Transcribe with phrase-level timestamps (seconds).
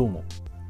[0.00, 0.24] どうも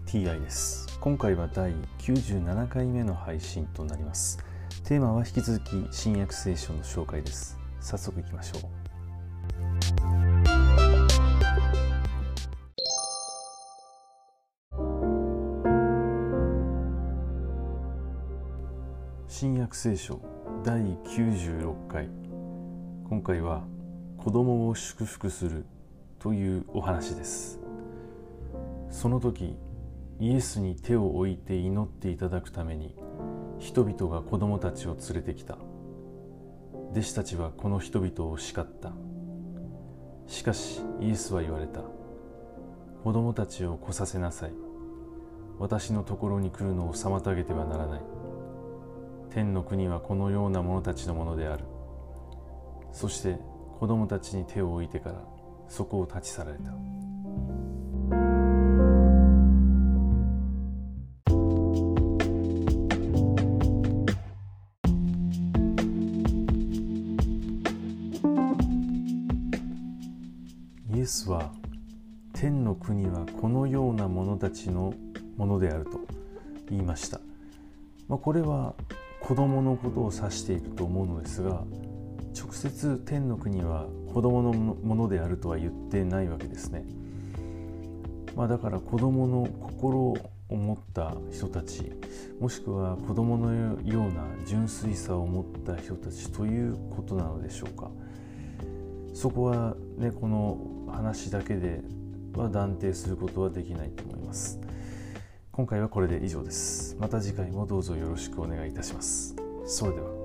[0.07, 0.99] TI です。
[0.99, 4.45] 今回は第97回目の配信となります。
[4.83, 7.56] テーマは引き続き新約聖書の紹介です。
[7.79, 8.61] 早速いきましょう。
[19.28, 20.20] 新約聖書
[20.64, 22.08] 第96回。
[23.08, 23.62] 今回は
[24.18, 25.66] 子供を祝福する
[26.18, 27.59] というお話です。
[29.00, 29.56] その時
[30.18, 32.95] イエスに手を置いて祈っていただくために
[33.58, 35.56] 人々が子供たちを連れてきた。
[36.91, 38.92] 弟子たちはこの人々を叱った。
[40.27, 41.80] しかしイエスは言われた。
[43.02, 44.52] 子供たちを来させなさい。
[45.58, 48.00] 私のところに来るのを妨げてはならない。
[49.30, 51.64] 天の国はこのような者たちのものである。
[52.92, 53.38] そして
[53.78, 55.24] 子供たちに手を置いてから
[55.69, 57.09] そこを立ち去られた。
[70.92, 71.52] イエスは
[72.33, 74.92] 天の国はこのような者たちの
[75.36, 76.00] ものであると
[76.69, 77.20] 言いました、
[78.08, 78.74] まあ、これは
[79.20, 81.62] 子供のことを指していると思うのですが
[82.36, 86.84] 直接天の国は子供のものであるとは言ってないわけですね、
[88.34, 90.16] まあ、だから子供の心を
[90.48, 91.92] 持った人たち
[92.41, 97.91] もしくは子供のような純粋さを持った人たちということなのでしょうか。
[99.12, 101.83] そこはねこの話だけで
[102.34, 104.61] は断定することはできないと思います。
[105.53, 106.97] 今回はこれで以上です。
[106.98, 109.34] また次回もどうぞよろしくお願いいたします。
[109.66, 110.19] それでは。